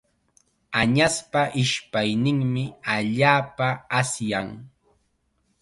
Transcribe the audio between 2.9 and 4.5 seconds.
allaapa asyan.